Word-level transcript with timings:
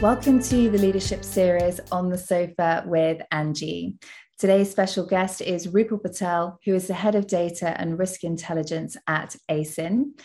Welcome 0.00 0.42
to 0.42 0.68
the 0.68 0.76
leadership 0.76 1.24
series 1.24 1.80
on 1.90 2.10
the 2.10 2.18
sofa 2.18 2.82
with 2.84 3.22
Angie. 3.30 3.96
Today's 4.38 4.70
special 4.70 5.06
guest 5.06 5.40
is 5.40 5.68
Rupal 5.68 6.02
Patel, 6.02 6.58
who 6.64 6.74
is 6.74 6.88
the 6.88 6.94
head 6.94 7.14
of 7.14 7.26
data 7.26 7.80
and 7.80 7.98
risk 7.98 8.24
intelligence 8.24 8.96
at 9.06 9.36
Acin. 9.48 10.20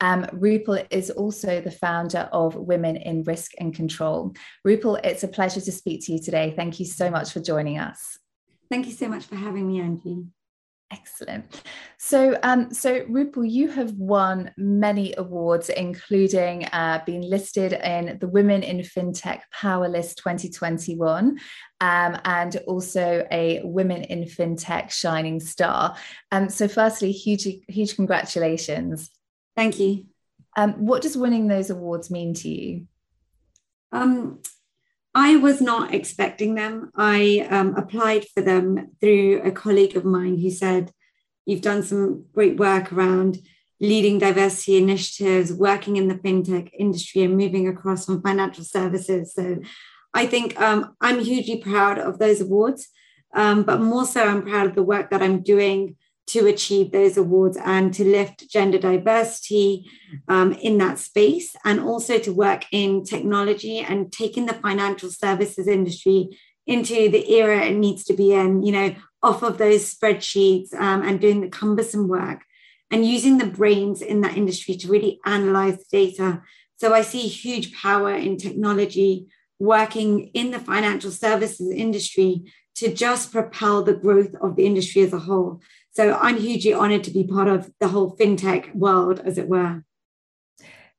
Um, 0.00 0.24
Rupal 0.26 0.86
is 0.90 1.10
also 1.10 1.60
the 1.60 1.70
founder 1.70 2.28
of 2.30 2.54
Women 2.54 2.96
in 2.96 3.24
Risk 3.24 3.52
and 3.58 3.74
Control. 3.74 4.34
Rupal, 4.64 5.00
it's 5.02 5.24
a 5.24 5.28
pleasure 5.28 5.62
to 5.62 5.72
speak 5.72 6.04
to 6.04 6.12
you 6.12 6.22
today. 6.22 6.52
Thank 6.54 6.78
you 6.78 6.86
so 6.86 7.10
much 7.10 7.32
for 7.32 7.40
joining 7.40 7.78
us. 7.78 8.18
Thank 8.70 8.86
you 8.86 8.92
so 8.92 9.08
much 9.08 9.24
for 9.24 9.36
having 9.36 9.66
me, 9.66 9.80
Angie. 9.80 10.26
Excellent. 10.92 11.62
So, 11.98 12.38
um, 12.44 12.72
so 12.72 13.00
Rupal, 13.06 13.50
you 13.50 13.68
have 13.68 13.92
won 13.94 14.52
many 14.56 15.14
awards, 15.18 15.68
including 15.68 16.64
uh, 16.66 17.02
being 17.04 17.22
listed 17.22 17.72
in 17.72 18.18
the 18.20 18.28
Women 18.28 18.62
in 18.62 18.78
FinTech 18.78 19.40
Power 19.52 19.88
List 19.88 20.18
2021, 20.18 21.38
um, 21.80 22.20
and 22.24 22.56
also 22.68 23.26
a 23.32 23.60
Women 23.64 24.02
in 24.02 24.24
FinTech 24.24 24.92
Shining 24.92 25.40
Star. 25.40 25.96
Um, 26.30 26.48
so, 26.48 26.68
firstly, 26.68 27.10
huge, 27.10 27.48
huge 27.66 27.96
congratulations. 27.96 29.10
Thank 29.56 29.80
you. 29.80 30.06
Um, 30.56 30.74
what 30.86 31.02
does 31.02 31.16
winning 31.16 31.48
those 31.48 31.70
awards 31.70 32.12
mean 32.12 32.32
to 32.34 32.48
you? 32.48 32.86
Um, 33.90 34.40
I 35.18 35.36
was 35.36 35.62
not 35.62 35.94
expecting 35.94 36.56
them. 36.56 36.90
I 36.94 37.48
um, 37.50 37.74
applied 37.74 38.26
for 38.34 38.42
them 38.42 38.90
through 39.00 39.40
a 39.42 39.50
colleague 39.50 39.96
of 39.96 40.04
mine 40.04 40.38
who 40.38 40.50
said, 40.50 40.92
You've 41.46 41.62
done 41.62 41.82
some 41.82 42.26
great 42.34 42.58
work 42.58 42.92
around 42.92 43.38
leading 43.80 44.18
diversity 44.18 44.76
initiatives, 44.76 45.54
working 45.54 45.96
in 45.96 46.08
the 46.08 46.16
fintech 46.16 46.70
industry, 46.78 47.22
and 47.22 47.34
moving 47.34 47.66
across 47.66 48.04
from 48.04 48.20
financial 48.20 48.64
services. 48.64 49.32
So 49.32 49.60
I 50.12 50.26
think 50.26 50.60
um, 50.60 50.94
I'm 51.00 51.20
hugely 51.20 51.60
proud 51.60 51.98
of 51.98 52.18
those 52.18 52.42
awards, 52.42 52.88
um, 53.32 53.62
but 53.62 53.80
more 53.80 54.04
so, 54.04 54.22
I'm 54.22 54.42
proud 54.42 54.66
of 54.66 54.74
the 54.74 54.82
work 54.82 55.08
that 55.10 55.22
I'm 55.22 55.42
doing 55.42 55.96
to 56.26 56.46
achieve 56.46 56.90
those 56.90 57.16
awards 57.16 57.56
and 57.64 57.94
to 57.94 58.04
lift 58.04 58.48
gender 58.50 58.78
diversity 58.78 59.88
um, 60.28 60.52
in 60.52 60.78
that 60.78 60.98
space 60.98 61.54
and 61.64 61.80
also 61.80 62.18
to 62.18 62.32
work 62.32 62.64
in 62.72 63.04
technology 63.04 63.78
and 63.78 64.12
taking 64.12 64.46
the 64.46 64.54
financial 64.54 65.10
services 65.10 65.68
industry 65.68 66.28
into 66.66 67.08
the 67.08 67.32
era 67.32 67.64
it 67.64 67.76
needs 67.76 68.02
to 68.04 68.12
be 68.12 68.32
in 68.32 68.62
you 68.62 68.72
know 68.72 68.94
off 69.22 69.42
of 69.42 69.58
those 69.58 69.94
spreadsheets 69.94 70.74
um, 70.74 71.02
and 71.02 71.20
doing 71.20 71.40
the 71.40 71.48
cumbersome 71.48 72.08
work 72.08 72.42
and 72.90 73.06
using 73.06 73.38
the 73.38 73.46
brains 73.46 74.02
in 74.02 74.20
that 74.20 74.36
industry 74.36 74.76
to 74.76 74.88
really 74.88 75.18
analyze 75.24 75.76
the 75.78 75.84
data. 75.90 76.42
So 76.76 76.92
i 76.92 77.02
see 77.02 77.26
huge 77.26 77.74
power 77.74 78.14
in 78.14 78.36
technology 78.36 79.26
working 79.58 80.28
in 80.34 80.50
the 80.50 80.58
financial 80.58 81.10
services 81.10 81.70
industry 81.70 82.52
to 82.74 82.92
just 82.92 83.32
propel 83.32 83.82
the 83.82 83.94
growth 83.94 84.34
of 84.42 84.54
the 84.56 84.66
industry 84.66 85.02
as 85.02 85.12
a 85.12 85.18
whole 85.18 85.60
so 85.96 86.12
I'm 86.12 86.36
hugely 86.36 86.74
honored 86.74 87.04
to 87.04 87.10
be 87.10 87.24
part 87.24 87.48
of 87.48 87.72
the 87.80 87.88
whole 87.88 88.14
fintech 88.18 88.74
world, 88.74 89.22
as 89.24 89.38
it 89.38 89.48
were. 89.48 89.82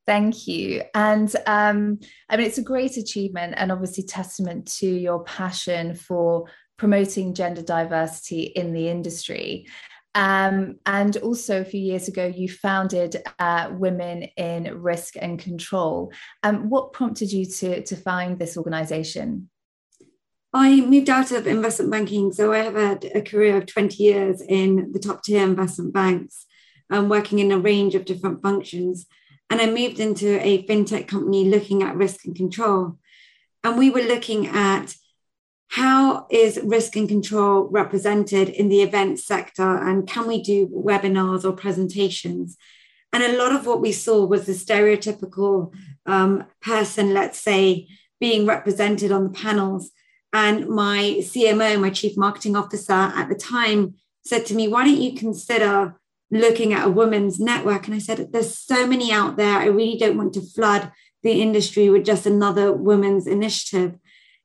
Thank 0.08 0.48
you. 0.48 0.82
And 0.92 1.32
um, 1.46 2.00
I 2.28 2.36
mean, 2.36 2.46
it's 2.46 2.58
a 2.58 2.62
great 2.62 2.96
achievement 2.96 3.54
and 3.56 3.70
obviously 3.70 4.02
testament 4.02 4.66
to 4.78 4.88
your 4.88 5.22
passion 5.22 5.94
for 5.94 6.46
promoting 6.78 7.32
gender 7.32 7.62
diversity 7.62 8.42
in 8.42 8.72
the 8.72 8.88
industry. 8.88 9.68
Um, 10.16 10.80
and 10.84 11.16
also, 11.18 11.60
a 11.60 11.64
few 11.64 11.80
years 11.80 12.08
ago, 12.08 12.26
you 12.26 12.48
founded 12.48 13.22
uh, 13.38 13.70
Women 13.70 14.24
in 14.36 14.82
Risk 14.82 15.14
and 15.16 15.38
Control. 15.38 16.12
Um, 16.42 16.70
what 16.70 16.92
prompted 16.92 17.30
you 17.30 17.46
to, 17.46 17.84
to 17.84 17.94
find 17.94 18.36
this 18.36 18.56
organization? 18.56 19.48
I 20.52 20.80
moved 20.80 21.10
out 21.10 21.30
of 21.30 21.46
investment 21.46 21.90
banking. 21.90 22.32
So 22.32 22.52
I 22.52 22.58
have 22.58 22.74
had 22.74 23.04
a 23.14 23.22
career 23.22 23.56
of 23.58 23.66
20 23.66 24.02
years 24.02 24.40
in 24.40 24.92
the 24.92 24.98
top 24.98 25.22
tier 25.22 25.42
investment 25.42 25.92
banks, 25.92 26.46
um, 26.90 27.08
working 27.08 27.38
in 27.38 27.52
a 27.52 27.58
range 27.58 27.94
of 27.94 28.04
different 28.04 28.42
functions. 28.42 29.06
And 29.50 29.60
I 29.60 29.66
moved 29.66 30.00
into 30.00 30.40
a 30.40 30.66
fintech 30.66 31.06
company 31.08 31.44
looking 31.44 31.82
at 31.82 31.96
risk 31.96 32.24
and 32.24 32.34
control. 32.34 32.98
And 33.62 33.78
we 33.78 33.90
were 33.90 34.02
looking 34.02 34.46
at 34.46 34.94
how 35.68 36.26
is 36.30 36.58
risk 36.64 36.96
and 36.96 37.08
control 37.08 37.68
represented 37.70 38.48
in 38.48 38.68
the 38.68 38.82
event 38.82 39.18
sector 39.18 39.76
and 39.76 40.08
can 40.08 40.26
we 40.26 40.42
do 40.42 40.66
webinars 40.68 41.44
or 41.44 41.52
presentations 41.52 42.56
and 43.12 43.22
a 43.22 43.36
lot 43.36 43.52
of 43.52 43.66
what 43.66 43.80
we 43.80 43.92
saw 43.92 44.24
was 44.24 44.46
the 44.46 44.52
stereotypical 44.52 45.72
um, 46.06 46.44
person 46.62 47.12
let's 47.12 47.38
say 47.38 47.86
being 48.18 48.46
represented 48.46 49.12
on 49.12 49.24
the 49.24 49.38
panels 49.38 49.90
and 50.32 50.68
my 50.68 51.16
CMO, 51.20 51.80
my 51.80 51.90
chief 51.90 52.16
marketing 52.16 52.56
officer 52.56 52.92
at 52.92 53.28
the 53.28 53.34
time, 53.34 53.94
said 54.24 54.44
to 54.46 54.54
me, 54.54 54.68
Why 54.68 54.84
don't 54.84 55.00
you 55.00 55.14
consider 55.14 55.98
looking 56.30 56.72
at 56.72 56.86
a 56.86 56.90
women's 56.90 57.40
network? 57.40 57.86
And 57.86 57.94
I 57.94 57.98
said, 57.98 58.32
There's 58.32 58.58
so 58.58 58.86
many 58.86 59.10
out 59.12 59.36
there. 59.36 59.58
I 59.58 59.66
really 59.66 59.98
don't 59.98 60.18
want 60.18 60.34
to 60.34 60.42
flood 60.42 60.92
the 61.22 61.40
industry 61.42 61.88
with 61.88 62.04
just 62.04 62.26
another 62.26 62.72
women's 62.72 63.26
initiative. 63.26 63.98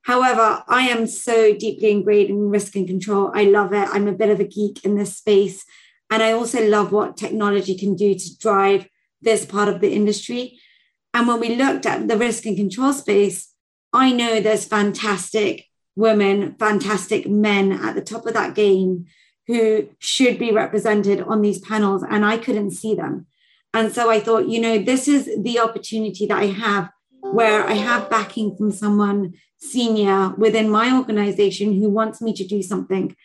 However, 0.04 0.64
I 0.68 0.90
am 0.90 1.08
so 1.08 1.56
deeply 1.56 1.92
ingrained 1.92 2.30
in 2.30 2.50
risk 2.50 2.76
and 2.76 2.88
control. 2.88 3.32
I 3.34 3.46
love 3.46 3.74
it. 3.74 3.88
I'm 3.92 4.08
a 4.08 4.14
bit 4.14 4.30
of 4.30 4.40
a 4.40 4.46
geek 4.46 4.84
in 4.84 4.96
this 4.96 5.18
space. 5.18 5.64
And 6.10 6.22
I 6.22 6.32
also 6.32 6.66
love 6.68 6.92
what 6.92 7.18
technology 7.18 7.78
can 7.78 7.96
do 7.96 8.14
to 8.14 8.38
drive 8.38 8.88
this 9.22 9.46
part 9.46 9.70
of 9.70 9.80
the 9.80 9.94
industry. 9.94 10.60
And 11.14 11.28
when 11.28 11.40
we 11.40 11.56
looked 11.56 11.86
at 11.86 12.08
the 12.08 12.18
risk 12.18 12.46
and 12.46 12.58
control 12.58 12.92
space, 12.92 13.54
I 13.94 14.12
know 14.12 14.40
there's 14.40 14.66
fantastic 14.66 15.68
women, 15.96 16.56
fantastic 16.60 17.28
men 17.28 17.72
at 17.72 17.96
the 17.96 18.02
top 18.02 18.26
of 18.26 18.34
that 18.34 18.56
game 18.56 19.06
who 19.48 19.90
should 20.00 20.40
be 20.40 20.52
represented 20.52 21.22
on 21.22 21.42
these 21.42 21.60
panels, 21.60 22.04
and 22.10 22.26
I 22.26 22.38
couldn't 22.38 22.72
see 22.72 22.96
them. 22.96 23.28
And 23.74 23.92
so 23.92 24.10
I 24.10 24.20
thought, 24.20 24.48
you 24.48 24.62
know, 24.62 24.78
this 24.78 25.08
is 25.08 25.30
the 25.38 25.60
opportunity 25.60 26.26
that 26.28 26.38
I 26.38 26.48
have 26.48 26.90
where 27.22 27.66
I 27.66 27.74
have 27.74 28.10
backing 28.10 28.56
from 28.56 28.72
someone 28.72 29.34
senior 29.58 30.30
within 30.38 30.70
my 30.70 30.96
organization 30.96 31.74
who 31.74 31.90
wants 31.90 32.22
me 32.22 32.34
to 32.34 32.46
do 32.46 32.62
something. 32.62 33.16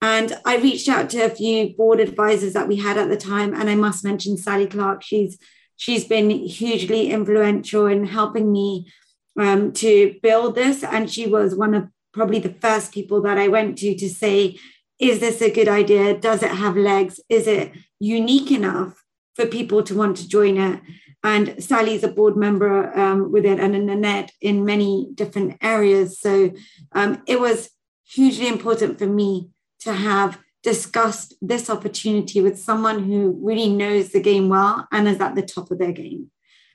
And 0.00 0.36
I 0.44 0.56
reached 0.56 0.88
out 0.88 1.10
to 1.10 1.22
a 1.22 1.30
few 1.30 1.76
board 1.76 2.00
advisors 2.00 2.54
that 2.54 2.66
we 2.68 2.76
had 2.76 2.96
at 2.96 3.08
the 3.08 3.16
time, 3.16 3.54
and 3.54 3.68
I 3.70 3.74
must 3.74 4.04
mention 4.04 4.36
Sally 4.36 4.66
Clark. 4.66 5.02
She's 5.02 5.38
she's 5.76 6.04
been 6.04 6.30
hugely 6.30 7.10
influential 7.10 7.86
in 7.86 8.06
helping 8.06 8.50
me 8.50 8.92
um, 9.38 9.72
to 9.74 10.16
build 10.22 10.54
this, 10.54 10.82
and 10.82 11.10
she 11.10 11.26
was 11.26 11.54
one 11.54 11.74
of 11.74 11.88
probably 12.12 12.38
the 12.38 12.54
first 12.54 12.92
people 12.92 13.20
that 13.22 13.38
I 13.38 13.48
went 13.48 13.78
to 13.78 13.94
to 13.94 14.08
say, 14.08 14.58
is 14.98 15.20
this 15.20 15.40
a 15.42 15.50
good 15.50 15.68
idea? 15.68 16.18
Does 16.18 16.42
it 16.42 16.50
have 16.50 16.76
legs? 16.76 17.20
Is 17.28 17.46
it 17.46 17.72
unique 17.98 18.50
enough 18.50 19.02
for 19.34 19.46
people 19.46 19.82
to 19.82 19.94
want 19.94 20.16
to 20.18 20.28
join 20.28 20.58
it? 20.58 20.80
And 21.24 21.62
Sally's 21.62 22.04
a 22.04 22.08
board 22.08 22.36
member 22.36 22.96
um, 22.98 23.30
with 23.30 23.44
it 23.44 23.60
and 23.60 23.86
Nanette 23.86 24.32
in 24.40 24.64
many 24.64 25.08
different 25.14 25.58
areas. 25.62 26.18
So 26.18 26.52
um, 26.92 27.22
it 27.26 27.40
was 27.40 27.70
hugely 28.04 28.48
important 28.48 28.98
for 28.98 29.06
me 29.06 29.50
to 29.80 29.92
have 29.92 30.38
discussed 30.62 31.34
this 31.40 31.68
opportunity 31.68 32.40
with 32.40 32.58
someone 32.58 33.04
who 33.04 33.38
really 33.42 33.68
knows 33.68 34.10
the 34.10 34.20
game 34.20 34.48
well 34.48 34.86
and 34.92 35.08
is 35.08 35.20
at 35.20 35.34
the 35.34 35.42
top 35.42 35.70
of 35.70 35.78
their 35.78 35.92
game. 35.92 36.30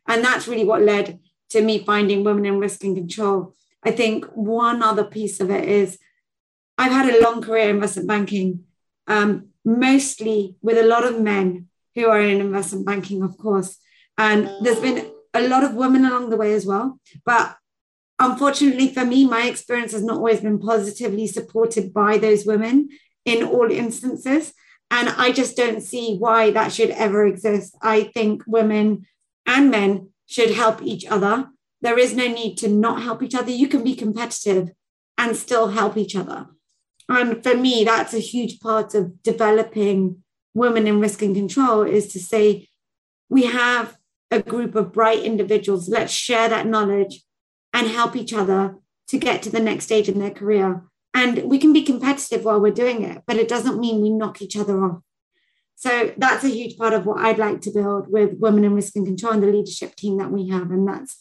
And 0.07 0.23
that's 0.23 0.47
really 0.47 0.65
what 0.65 0.81
led 0.81 1.19
to 1.49 1.61
me 1.61 1.79
finding 1.79 2.23
Women 2.23 2.45
in 2.45 2.59
Risk 2.59 2.83
and 2.83 2.95
Control 2.95 3.53
I 3.87 3.91
think 3.91 4.25
one 4.35 4.83
other 4.83 5.05
piece 5.05 5.39
of 5.39 5.49
it 5.49 5.63
is 5.63 5.97
I've 6.77 6.91
had 6.91 7.09
a 7.09 7.23
long 7.23 7.41
career 7.41 7.69
in 7.69 7.75
investment 7.77 8.09
banking, 8.09 8.65
um, 9.07 9.47
mostly 9.63 10.57
with 10.61 10.77
a 10.77 10.85
lot 10.85 11.05
of 11.05 11.21
men 11.21 11.69
who 11.95 12.07
are 12.07 12.19
in 12.19 12.41
investment 12.41 12.85
banking, 12.85 13.23
of 13.23 13.37
course. 13.37 13.77
And 14.17 14.51
there's 14.61 14.81
been 14.81 15.09
a 15.33 15.47
lot 15.47 15.63
of 15.63 15.75
women 15.75 16.03
along 16.03 16.31
the 16.31 16.35
way 16.35 16.53
as 16.53 16.65
well. 16.65 16.99
But 17.25 17.55
unfortunately 18.19 18.93
for 18.93 19.05
me, 19.05 19.25
my 19.25 19.43
experience 19.47 19.93
has 19.93 20.03
not 20.03 20.17
always 20.17 20.41
been 20.41 20.59
positively 20.59 21.25
supported 21.25 21.93
by 21.93 22.17
those 22.17 22.45
women 22.45 22.89
in 23.23 23.41
all 23.41 23.71
instances. 23.71 24.51
And 24.91 25.07
I 25.07 25.31
just 25.31 25.55
don't 25.55 25.79
see 25.81 26.17
why 26.17 26.51
that 26.51 26.73
should 26.73 26.89
ever 26.89 27.25
exist. 27.25 27.77
I 27.81 28.03
think 28.03 28.43
women 28.47 29.05
and 29.45 29.71
men 29.71 30.09
should 30.25 30.51
help 30.51 30.81
each 30.81 31.05
other 31.05 31.47
there 31.81 31.99
is 31.99 32.15
no 32.15 32.27
need 32.27 32.57
to 32.57 32.67
not 32.67 33.03
help 33.03 33.21
each 33.21 33.35
other. 33.35 33.51
You 33.51 33.67
can 33.67 33.83
be 33.83 33.95
competitive 33.95 34.71
and 35.17 35.35
still 35.35 35.69
help 35.69 35.97
each 35.97 36.15
other. 36.15 36.47
And 37.09 37.41
for 37.43 37.55
me, 37.55 37.83
that's 37.83 38.13
a 38.13 38.19
huge 38.19 38.59
part 38.59 38.93
of 38.93 39.21
developing 39.23 40.23
women 40.53 40.87
in 40.87 40.99
risk 40.99 41.21
and 41.21 41.35
control 41.35 41.83
is 41.83 42.07
to 42.09 42.19
say, 42.19 42.67
we 43.29 43.45
have 43.45 43.97
a 44.31 44.41
group 44.41 44.75
of 44.75 44.91
bright 44.91 45.23
individuals. 45.23 45.87
Let's 45.87 46.11
share 46.11 46.49
that 46.49 46.67
knowledge 46.67 47.23
and 47.73 47.87
help 47.87 48.15
each 48.15 48.33
other 48.33 48.75
to 49.07 49.17
get 49.17 49.41
to 49.43 49.49
the 49.49 49.59
next 49.59 49.85
stage 49.85 50.09
in 50.09 50.19
their 50.19 50.31
career. 50.31 50.83
And 51.13 51.43
we 51.43 51.59
can 51.59 51.73
be 51.73 51.83
competitive 51.83 52.43
while 52.43 52.59
we're 52.59 52.71
doing 52.71 53.03
it, 53.03 53.23
but 53.25 53.37
it 53.37 53.47
doesn't 53.47 53.79
mean 53.79 54.01
we 54.01 54.09
knock 54.09 54.41
each 54.41 54.57
other 54.57 54.83
off. 54.83 55.01
So 55.75 56.13
that's 56.17 56.43
a 56.43 56.49
huge 56.49 56.77
part 56.77 56.93
of 56.93 57.05
what 57.05 57.23
I'd 57.23 57.37
like 57.37 57.61
to 57.61 57.71
build 57.71 58.11
with 58.11 58.33
Women 58.39 58.65
in 58.65 58.73
Risk 58.73 58.95
and 58.95 59.05
Control 59.05 59.33
and 59.33 59.43
the 59.43 59.47
leadership 59.47 59.95
team 59.95 60.17
that 60.17 60.31
we 60.31 60.49
have. 60.49 60.71
And 60.71 60.87
that's 60.87 61.17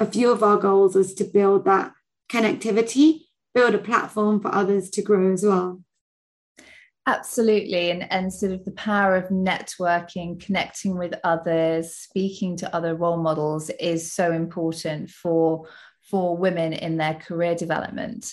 a 0.00 0.06
few 0.06 0.30
of 0.30 0.42
our 0.42 0.56
goals 0.56 0.94
was 0.94 1.14
to 1.14 1.24
build 1.24 1.64
that 1.64 1.92
connectivity, 2.30 3.20
build 3.54 3.74
a 3.74 3.78
platform 3.78 4.40
for 4.40 4.54
others 4.54 4.90
to 4.90 5.02
grow 5.02 5.32
as 5.32 5.44
well. 5.44 5.80
Absolutely. 7.06 7.90
And, 7.90 8.10
and 8.10 8.32
sort 8.32 8.52
of 8.52 8.64
the 8.64 8.70
power 8.72 9.14
of 9.14 9.28
networking, 9.28 10.40
connecting 10.40 10.96
with 10.96 11.14
others, 11.22 11.94
speaking 11.94 12.56
to 12.58 12.74
other 12.74 12.94
role 12.94 13.18
models 13.18 13.68
is 13.78 14.12
so 14.12 14.32
important 14.32 15.10
for, 15.10 15.68
for 16.10 16.36
women 16.36 16.72
in 16.72 16.96
their 16.96 17.14
career 17.14 17.54
development. 17.54 18.32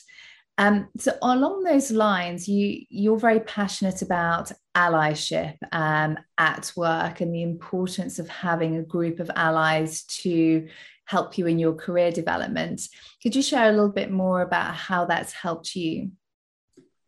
Um, 0.57 0.89
so 0.97 1.13
along 1.21 1.63
those 1.63 1.91
lines, 1.91 2.47
you 2.47 2.85
you're 2.89 3.17
very 3.17 3.39
passionate 3.39 4.01
about 4.01 4.51
allyship 4.75 5.57
um, 5.71 6.17
at 6.37 6.71
work 6.75 7.19
and 7.19 7.33
the 7.33 7.41
importance 7.41 8.19
of 8.19 8.29
having 8.29 8.77
a 8.77 8.83
group 8.83 9.19
of 9.19 9.31
allies 9.35 10.03
to 10.21 10.67
help 11.11 11.37
you 11.37 11.45
in 11.45 11.59
your 11.59 11.73
career 11.73 12.11
development. 12.11 12.87
Could 13.21 13.35
you 13.35 13.41
share 13.41 13.67
a 13.69 13.71
little 13.71 13.95
bit 14.01 14.09
more 14.09 14.41
about 14.41 14.73
how 14.73 15.05
that's 15.05 15.33
helped 15.33 15.75
you? 15.75 16.11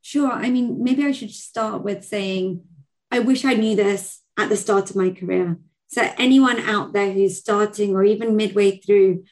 Sure. 0.02 0.32
I 0.32 0.50
mean, 0.50 0.84
maybe 0.84 1.06
I 1.06 1.14
should 1.14 1.32
start 1.32 1.84
with 1.84 2.04
saying, 2.04 2.64
I 3.10 3.20
wish 3.20 3.46
I 3.46 3.54
knew 3.54 3.76
this 3.76 4.22
at 4.38 4.50
the 4.50 4.58
start 4.58 4.90
of 4.90 4.98
my 4.98 5.12
career. 5.12 5.58
So, 5.88 6.02
anyone 6.18 6.60
out 6.60 6.92
there 6.92 7.12
who's 7.14 7.38
starting 7.38 7.96
or 7.96 8.04
even 8.04 8.36
midway 8.36 8.78
through, 8.78 9.24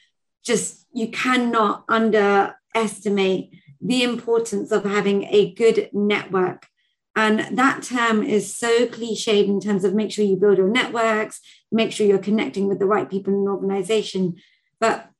just 0.44 0.86
you 0.94 1.08
cannot 1.08 1.84
underestimate 1.88 3.54
the 3.80 4.02
importance 4.04 4.70
of 4.72 4.84
having 4.84 5.24
a 5.24 5.52
good 5.52 5.90
network. 5.92 6.66
And 7.14 7.58
that 7.58 7.82
term 7.82 8.22
is 8.22 8.56
so 8.56 8.86
cliched 8.86 9.46
in 9.46 9.60
terms 9.60 9.84
of 9.84 9.94
make 9.94 10.10
sure 10.12 10.24
you 10.24 10.36
build 10.36 10.56
your 10.56 10.70
networks, 10.70 11.40
make 11.70 11.92
sure 11.92 12.06
you're 12.06 12.18
connecting 12.18 12.68
with 12.68 12.78
the 12.78 12.86
right 12.86 13.10
people 13.10 13.34
in 13.34 13.40
an 13.40 13.48
organization. 13.48 14.36
But 14.82 15.10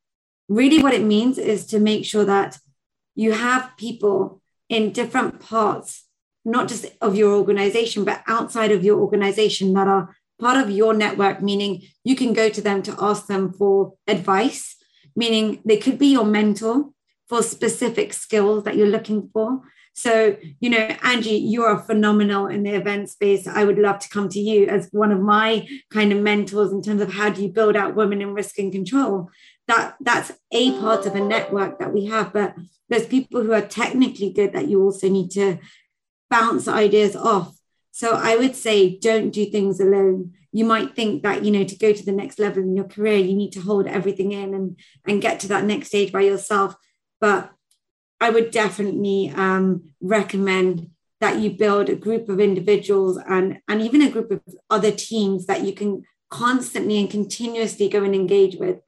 really, 0.48 0.82
what 0.82 0.92
it 0.92 1.04
means 1.04 1.38
is 1.38 1.66
to 1.66 1.78
make 1.78 2.04
sure 2.04 2.24
that 2.24 2.58
you 3.14 3.30
have 3.30 3.76
people 3.76 4.42
in 4.68 4.90
different 4.90 5.38
parts, 5.38 6.08
not 6.44 6.66
just 6.66 6.84
of 7.00 7.14
your 7.14 7.36
organization, 7.36 8.04
but 8.04 8.24
outside 8.26 8.72
of 8.72 8.82
your 8.82 8.98
organization 8.98 9.72
that 9.74 9.86
are 9.86 10.16
part 10.40 10.56
of 10.56 10.68
your 10.68 10.94
network, 10.94 11.40
meaning 11.40 11.82
you 12.02 12.16
can 12.16 12.32
go 12.32 12.48
to 12.48 12.60
them 12.60 12.82
to 12.82 12.96
ask 12.98 13.28
them 13.28 13.52
for 13.52 13.94
advice, 14.08 14.74
meaning 15.14 15.62
they 15.64 15.76
could 15.76 15.96
be 15.96 16.08
your 16.08 16.24
mentor 16.24 16.90
for 17.28 17.40
specific 17.40 18.12
skills 18.12 18.64
that 18.64 18.76
you're 18.76 18.96
looking 18.96 19.30
for. 19.32 19.62
So, 19.94 20.36
you 20.60 20.70
know, 20.70 20.88
Angie, 21.02 21.36
you 21.36 21.64
are 21.64 21.78
phenomenal 21.78 22.46
in 22.46 22.62
the 22.62 22.74
event 22.74 23.10
space. 23.10 23.46
I 23.46 23.64
would 23.64 23.78
love 23.78 23.98
to 23.98 24.08
come 24.08 24.28
to 24.30 24.40
you 24.40 24.66
as 24.66 24.88
one 24.90 25.12
of 25.12 25.20
my 25.20 25.68
kind 25.90 26.12
of 26.12 26.18
mentors 26.20 26.72
in 26.72 26.82
terms 26.82 27.02
of 27.02 27.12
how 27.12 27.28
do 27.28 27.42
you 27.42 27.50
build 27.50 27.76
out 27.76 27.94
women 27.94 28.22
in 28.22 28.32
risk 28.32 28.58
and 28.58 28.72
control. 28.72 29.28
That 29.68 29.96
that's 30.00 30.32
a 30.52 30.78
part 30.80 31.06
of 31.06 31.14
a 31.14 31.20
network 31.20 31.78
that 31.78 31.92
we 31.92 32.06
have, 32.06 32.32
but 32.32 32.54
there's 32.88 33.06
people 33.06 33.42
who 33.42 33.52
are 33.52 33.62
technically 33.62 34.30
good 34.30 34.52
that 34.52 34.68
you 34.68 34.82
also 34.82 35.08
need 35.08 35.30
to 35.32 35.58
bounce 36.28 36.66
ideas 36.66 37.14
off. 37.14 37.56
So 37.92 38.12
I 38.12 38.36
would 38.36 38.56
say 38.56 38.98
don't 38.98 39.30
do 39.30 39.46
things 39.46 39.80
alone. 39.80 40.32
You 40.50 40.64
might 40.64 40.96
think 40.96 41.22
that, 41.22 41.44
you 41.44 41.50
know, 41.50 41.64
to 41.64 41.76
go 41.76 41.92
to 41.92 42.04
the 42.04 42.12
next 42.12 42.38
level 42.38 42.62
in 42.62 42.74
your 42.74 42.86
career, 42.86 43.18
you 43.18 43.34
need 43.34 43.52
to 43.52 43.60
hold 43.60 43.86
everything 43.86 44.32
in 44.32 44.54
and, 44.54 44.78
and 45.06 45.22
get 45.22 45.40
to 45.40 45.48
that 45.48 45.64
next 45.64 45.88
stage 45.88 46.12
by 46.12 46.22
yourself. 46.22 46.74
But 47.20 47.50
I 48.20 48.30
would 48.30 48.50
definitely 48.50 49.32
um, 49.34 49.94
recommend 50.00 50.90
that 51.20 51.38
you 51.38 51.50
build 51.50 51.88
a 51.88 51.96
group 51.96 52.28
of 52.28 52.40
individuals 52.40 53.16
and, 53.16 53.60
and 53.68 53.80
even 53.80 54.02
a 54.02 54.10
group 54.10 54.30
of 54.30 54.40
other 54.68 54.90
teams 54.90 55.46
that 55.46 55.62
you 55.62 55.72
can 55.72 56.04
constantly 56.30 56.98
and 56.98 57.10
continuously 57.10 57.88
go 57.88 58.02
and 58.04 58.14
engage 58.14 58.56
with. 58.56 58.78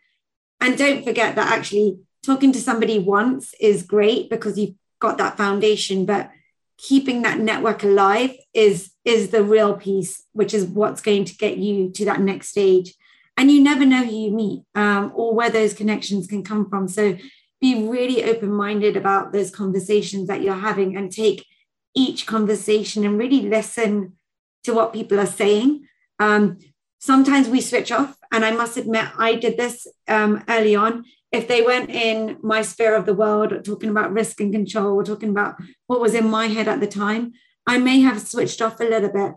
And 0.64 0.78
don't 0.78 1.04
forget 1.04 1.36
that 1.36 1.52
actually 1.52 1.98
talking 2.22 2.50
to 2.52 2.58
somebody 2.58 2.98
once 2.98 3.52
is 3.60 3.82
great 3.82 4.30
because 4.30 4.58
you've 4.58 4.76
got 4.98 5.18
that 5.18 5.36
foundation, 5.36 6.06
but 6.06 6.30
keeping 6.78 7.20
that 7.20 7.38
network 7.38 7.82
alive 7.82 8.34
is 8.54 8.90
is 9.04 9.28
the 9.28 9.44
real 9.44 9.74
piece, 9.74 10.24
which 10.32 10.54
is 10.54 10.64
what's 10.64 11.02
going 11.02 11.26
to 11.26 11.36
get 11.36 11.58
you 11.58 11.90
to 11.90 12.06
that 12.06 12.22
next 12.22 12.48
stage. 12.48 12.94
And 13.36 13.50
you 13.50 13.62
never 13.62 13.84
know 13.84 14.04
who 14.04 14.16
you 14.16 14.30
meet 14.30 14.62
um, 14.74 15.12
or 15.14 15.34
where 15.34 15.50
those 15.50 15.74
connections 15.74 16.26
can 16.26 16.42
come 16.42 16.70
from. 16.70 16.88
So 16.88 17.18
be 17.60 17.86
really 17.86 18.24
open 18.24 18.50
minded 18.50 18.96
about 18.96 19.34
those 19.34 19.50
conversations 19.50 20.28
that 20.28 20.40
you're 20.40 20.54
having 20.54 20.96
and 20.96 21.12
take 21.12 21.44
each 21.94 22.26
conversation 22.26 23.04
and 23.04 23.18
really 23.18 23.42
listen 23.42 24.14
to 24.62 24.72
what 24.72 24.94
people 24.94 25.20
are 25.20 25.26
saying. 25.26 25.86
Um, 26.18 26.58
sometimes 27.00 27.50
we 27.50 27.60
switch 27.60 27.92
off, 27.92 28.16
and 28.34 28.44
I 28.44 28.50
must 28.50 28.76
admit, 28.76 29.06
I 29.16 29.36
did 29.36 29.56
this 29.56 29.86
um, 30.08 30.42
early 30.48 30.74
on 30.74 31.04
if 31.34 31.48
they 31.48 31.62
went 31.62 31.90
in 31.90 32.38
my 32.42 32.62
sphere 32.62 32.94
of 32.94 33.06
the 33.06 33.14
world 33.14 33.64
talking 33.64 33.90
about 33.90 34.12
risk 34.12 34.40
and 34.40 34.52
control 34.52 35.02
talking 35.02 35.30
about 35.30 35.56
what 35.88 36.00
was 36.00 36.14
in 36.14 36.30
my 36.30 36.46
head 36.46 36.68
at 36.68 36.78
the 36.78 36.86
time, 36.86 37.32
I 37.66 37.78
may 37.78 38.00
have 38.00 38.20
switched 38.20 38.62
off 38.62 38.78
a 38.78 38.84
little 38.84 39.10
bit 39.10 39.32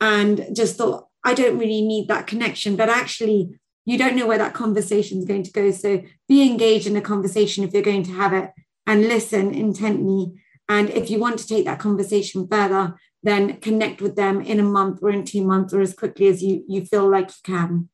and 0.00 0.46
just 0.56 0.76
thought, 0.76 1.08
I 1.22 1.34
don't 1.34 1.58
really 1.58 1.82
need 1.82 2.08
that 2.08 2.26
connection. 2.26 2.74
But 2.74 2.88
actually, 2.88 3.60
you 3.84 3.98
don't 3.98 4.16
know 4.16 4.26
where 4.26 4.38
that 4.38 4.54
conversation 4.54 5.18
is 5.18 5.26
going 5.26 5.42
to 5.42 5.52
go. 5.52 5.70
So 5.72 6.02
be 6.26 6.48
engaged 6.50 6.86
in 6.86 6.96
a 6.96 7.02
conversation 7.02 7.64
if 7.64 7.74
you're 7.74 7.82
going 7.82 8.04
to 8.04 8.12
have 8.12 8.32
it 8.32 8.50
and 8.86 9.08
listen 9.08 9.52
intently. 9.52 10.32
And 10.70 10.88
if 10.88 11.10
you 11.10 11.18
want 11.18 11.38
to 11.40 11.46
take 11.46 11.66
that 11.66 11.78
conversation 11.78 12.48
further, 12.48 12.94
then 13.22 13.58
connect 13.58 14.00
with 14.00 14.16
them 14.16 14.40
in 14.40 14.58
a 14.58 14.64
month 14.64 15.00
or 15.02 15.10
in 15.10 15.24
two 15.24 15.44
months 15.44 15.74
or 15.74 15.82
as 15.82 15.92
quickly 15.92 16.28
as 16.28 16.42
you, 16.42 16.64
you 16.66 16.86
feel 16.86 17.10
like 17.10 17.28
you 17.28 17.42
can 17.44 17.88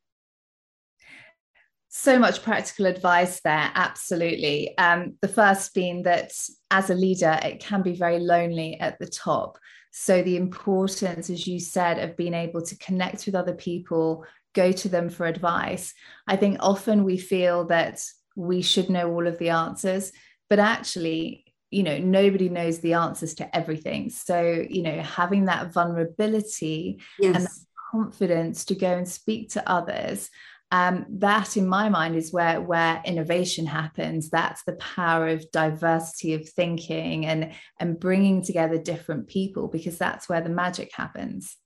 so 1.89 2.19
much 2.19 2.43
practical 2.43 2.85
advice 2.85 3.41
there 3.41 3.71
absolutely. 3.73 4.77
Um, 4.77 5.15
the 5.21 5.27
first 5.27 5.73
being 5.73 6.03
that 6.03 6.31
as 6.69 6.89
a 6.89 6.95
leader 6.95 7.37
it 7.43 7.59
can 7.59 7.81
be 7.81 7.95
very 7.95 8.19
lonely 8.19 8.79
at 8.79 8.99
the 8.99 9.07
top. 9.07 9.57
So 9.91 10.21
the 10.21 10.37
importance 10.37 11.31
as 11.31 11.47
you 11.47 11.59
said 11.59 11.97
of 11.97 12.15
being 12.15 12.35
able 12.35 12.61
to 12.61 12.77
connect 12.77 13.25
with 13.25 13.33
other 13.33 13.55
people 13.55 14.23
go 14.53 14.71
to 14.71 14.87
them 14.87 15.09
for 15.09 15.25
advice. 15.25 15.93
I 16.27 16.35
think 16.35 16.57
often 16.59 17.03
we 17.03 17.17
feel 17.17 17.65
that 17.65 18.03
we 18.35 18.61
should 18.61 18.89
know 18.89 19.11
all 19.11 19.27
of 19.27 19.39
the 19.39 19.49
answers 19.49 20.11
but 20.49 20.59
actually 20.59 21.43
you 21.71 21.83
know 21.83 21.97
nobody 21.97 22.49
knows 22.49 22.79
the 22.79 22.93
answers 22.93 23.33
to 23.35 23.55
everything. 23.55 24.11
So 24.11 24.63
you 24.69 24.83
know 24.83 25.01
having 25.01 25.45
that 25.45 25.73
vulnerability 25.73 27.01
yes. 27.19 27.35
and 27.35 27.45
that 27.45 27.51
confidence 27.91 28.65
to 28.65 28.75
go 28.75 28.91
and 28.95 29.09
speak 29.09 29.49
to 29.51 29.67
others 29.67 30.29
um, 30.71 31.05
that 31.09 31.57
in 31.57 31.67
my 31.67 31.89
mind 31.89 32.15
is 32.15 32.31
where 32.31 32.61
where 32.61 33.01
innovation 33.03 33.65
happens. 33.65 34.29
That's 34.29 34.63
the 34.63 34.73
power 34.73 35.27
of 35.27 35.49
diversity 35.51 36.33
of 36.35 36.47
thinking 36.47 37.25
and 37.25 37.53
and 37.79 37.99
bringing 37.99 38.43
together 38.43 38.77
different 38.77 39.27
people 39.27 39.67
because 39.67 39.97
that's 39.97 40.29
where 40.29 40.41
the 40.41 40.49
magic 40.49 40.91
happens. 40.93 41.57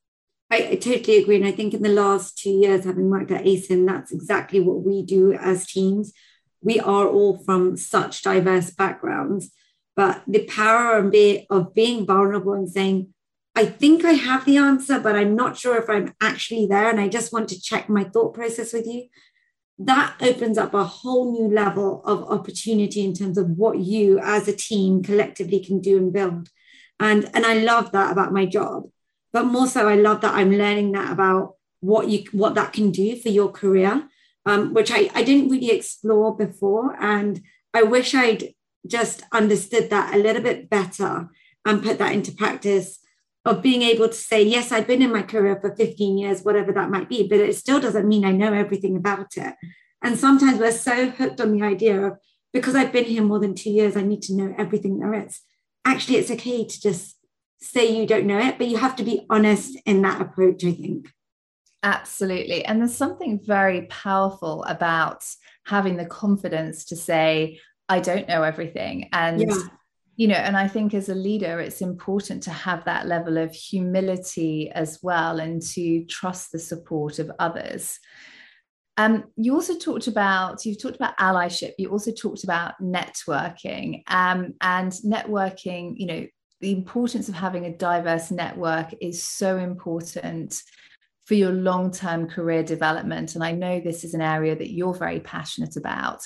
I, 0.50 0.75
totally 0.75 1.17
agree. 1.17 1.38
And 1.38 1.45
i 1.45 1.51
think 1.51 1.74
in 1.74 1.81
the 1.81 1.89
last 1.89 2.38
two 2.38 2.51
years 2.51 2.86
having 2.86 3.10
worked 3.10 3.31
at 3.31 3.43
Acin 3.43 3.88
that's 3.88 4.12
exactly 4.12 4.60
what 4.60 4.83
we 4.83 5.03
do 5.03 5.33
as 5.33 5.67
teams. 5.67 6.13
We 6.62 6.79
are 6.79 7.07
all 7.07 7.43
from 7.43 7.75
such 7.75 8.22
diverse 8.22 8.72
backgrounds 8.72 9.51
but 9.95 10.24
the 10.27 10.45
power 10.45 10.98
of 10.98 11.74
being 11.74 12.05
vulnerable 12.05 12.53
and 12.53 12.69
saying 12.69 13.13
I 13.55 13.65
think 13.65 14.03
I 14.03 14.13
have 14.13 14.45
the 14.45 14.57
answer, 14.57 15.00
but 15.00 15.15
I'm 15.15 15.36
not 15.36 15.57
sure 15.57 15.77
if 15.77 15.89
I'm 15.89 16.13
actually 16.19 16.65
there. 16.65 16.89
And 16.89 17.00
I 17.00 17.07
just 17.07 17.31
want 17.31 17.50
to 17.50 17.62
check 17.62 17.88
my 17.88 18.03
thought 18.03 18.33
process 18.33 18.74
with 18.74 18.88
you. 18.88 19.07
That 19.79 20.15
opens 20.22 20.57
up 20.57 20.74
a 20.74 20.83
whole 20.83 21.31
new 21.31 21.53
level 21.53 22.01
of 22.05 22.24
opportunity 22.24 23.03
in 23.03 23.13
terms 23.13 23.38
of 23.38 23.50
what 23.51 23.79
you 23.79 24.19
as 24.19 24.48
a 24.48 24.55
team 24.55 25.03
collectively 25.03 25.63
can 25.63 25.81
do 25.81 25.98
and 25.98 26.12
build. 26.12 26.50
And, 27.00 27.29
and 27.33 27.45
I 27.45 27.55
love 27.55 27.91
that 27.91 28.12
about 28.12 28.33
my 28.33 28.45
job. 28.45 28.89
But 29.31 29.45
more 29.45 29.67
so, 29.67 29.88
I 29.88 29.95
love 29.95 30.22
that 30.22 30.36
I'm 30.36 30.51
learning 30.51 30.91
that 30.93 31.12
about 31.12 31.55
what 31.79 32.07
you 32.07 32.24
what 32.31 32.55
that 32.55 32.72
can 32.72 32.91
do 32.91 33.17
for 33.17 33.29
your 33.29 33.51
career, 33.51 34.07
um, 34.45 34.74
which 34.74 34.89
I, 34.91 35.10
I 35.13 35.24
didn't 35.24 35.50
really 35.50 35.72
explore 35.72 36.36
before. 36.36 36.95
And 37.00 37.41
I 37.74 37.83
wish 37.83 38.15
I'd 38.15 38.53
just 38.88 39.24
understood 39.31 39.89
that 39.89 40.13
a 40.13 40.19
little 40.19 40.41
bit 40.41 40.69
better 40.69 41.29
and 41.65 41.83
put 41.83 41.98
that 41.98 42.13
into 42.13 42.31
practice 42.31 43.00
of 43.45 43.62
being 43.62 43.81
able 43.81 44.07
to 44.07 44.13
say, 44.13 44.41
yes, 44.41 44.71
I've 44.71 44.88
been 44.88 45.01
in 45.01 45.12
my 45.12 45.21
career 45.21 45.59
for 45.59 45.75
15 45.75 46.17
years, 46.17 46.43
whatever 46.43 46.71
that 46.71 46.89
might 46.89 47.09
be, 47.09 47.27
but 47.27 47.39
it 47.39 47.55
still 47.55 47.79
doesn't 47.79 48.07
mean 48.07 48.23
I 48.23 48.31
know 48.31 48.53
everything 48.53 48.95
about 48.95 49.35
it. 49.35 49.53
And 50.01 50.17
sometimes 50.17 50.59
we're 50.59 50.71
so 50.71 51.09
hooked 51.09 51.41
on 51.41 51.51
the 51.51 51.65
idea 51.65 52.01
of, 52.05 52.17
because 52.53 52.75
I've 52.75 52.93
been 52.93 53.05
here 53.05 53.23
more 53.23 53.39
than 53.39 53.55
two 53.55 53.71
years, 53.71 53.97
I 53.97 54.01
need 54.01 54.21
to 54.23 54.35
know 54.35 54.53
everything 54.57 55.00
there 55.00 55.13
is. 55.13 55.41
Actually, 55.85 56.17
it's 56.17 56.31
okay 56.31 56.65
to 56.65 56.81
just 56.81 57.17
say 57.59 57.93
you 57.93 58.05
don't 58.05 58.27
know 58.27 58.39
it, 58.39 58.57
but 58.57 58.67
you 58.67 58.77
have 58.77 58.95
to 58.97 59.03
be 59.03 59.25
honest 59.29 59.77
in 59.85 60.01
that 60.03 60.21
approach, 60.21 60.63
I 60.63 60.71
think. 60.71 61.09
Absolutely. 61.81 62.63
And 62.63 62.79
there's 62.79 62.95
something 62.95 63.41
very 63.43 63.83
powerful 63.88 64.63
about 64.63 65.25
having 65.65 65.97
the 65.97 66.05
confidence 66.05 66.85
to 66.85 66.95
say, 66.95 67.59
I 67.89 68.00
don't 68.00 68.27
know 68.29 68.43
everything. 68.43 69.09
And 69.12 69.41
yeah 69.41 69.57
you 70.15 70.27
know 70.27 70.36
and 70.36 70.55
i 70.55 70.67
think 70.67 70.93
as 70.93 71.10
a 71.10 71.15
leader 71.15 71.60
it's 71.60 71.82
important 71.82 72.43
to 72.43 72.51
have 72.51 72.84
that 72.86 73.08
level 73.08 73.38
of 73.38 73.53
humility 73.53 74.70
as 74.72 75.00
well 75.01 75.39
and 75.39 75.62
to 75.62 76.05
trust 76.05 76.51
the 76.51 76.60
support 76.60 77.20
of 77.20 77.32
others 77.39 78.00
Um, 78.98 79.24
you 79.36 79.55
also 79.55 79.75
talked 79.77 80.08
about 80.08 80.65
you've 80.65 80.82
talked 80.82 80.96
about 80.96 81.17
allyship. 81.17 81.74
You 81.79 81.89
also 81.89 82.12
talked 82.12 82.43
about 82.43 82.74
networking, 82.79 84.03
um, 84.08 84.53
and 84.62 84.91
networking. 85.03 85.96
You 85.98 86.05
know, 86.05 86.27
the 86.62 86.72
importance 86.72 87.27
of 87.27 87.36
having 87.36 87.65
a 87.65 87.77
diverse 87.77 88.29
network 88.32 88.93
is 89.01 89.24
so 89.24 89.58
important 89.58 90.62
for 91.25 91.34
your 91.36 91.51
long-term 91.51 92.27
career 92.27 92.63
development. 92.63 93.36
And 93.36 93.43
I 93.43 93.51
know 93.53 93.79
this 93.79 94.03
is 94.03 94.13
an 94.13 94.22
area 94.22 94.55
that 94.55 94.72
you're 94.72 94.93
very 94.93 95.22
passionate 95.22 95.75
about. 95.75 96.22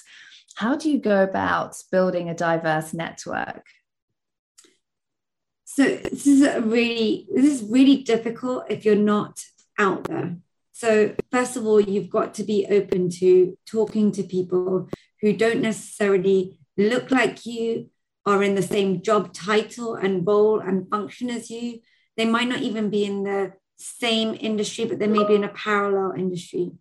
How 0.56 0.75
do 0.75 0.89
you 0.89 1.00
go 1.00 1.24
about 1.24 1.75
building 1.91 2.29
a 2.29 2.36
diverse 2.36 2.94
network? 2.94 3.63
So 5.77 5.84
this 5.84 6.25
is 6.25 6.41
a 6.41 6.60
really 6.60 7.27
this 7.31 7.46
is 7.46 7.69
really 7.69 7.98
difficult 7.98 8.65
if 8.67 8.84
you're 8.84 8.96
not 8.96 9.43
out 9.77 10.05
there. 10.05 10.38
So 10.72 11.13
first 11.31 11.55
of 11.55 11.67
all, 11.67 11.79
you've 11.79 12.10
got 12.10 12.34
to 12.36 12.43
be 12.43 12.65
open 12.67 13.12
to 13.22 13.55
talking 13.67 14.12
to 14.13 14.24
people 14.24 14.89
who 15.22 15.34
don't 15.34 15.62
necessarily 15.62 16.60
look 16.77 17.12
like 17.12 17.46
you, 17.46 17.91
are 18.25 18.41
in 18.41 18.55
the 18.55 18.63
same 18.63 19.03
job 19.03 19.34
title 19.34 19.93
and 19.93 20.25
role 20.25 20.60
and 20.60 20.89
function 20.89 21.29
as 21.29 21.51
you. 21.51 21.81
They 22.15 22.25
might 22.25 22.48
not 22.48 22.62
even 22.62 22.89
be 22.89 23.05
in 23.05 23.24
the 23.24 23.53
same 23.77 24.36
industry, 24.39 24.86
but 24.86 24.98
they 24.98 25.05
may 25.05 25.27
be 25.27 25.36
in 25.36 25.43
a 25.43 25.50
parallel 25.50 26.13
industry. 26.17 26.72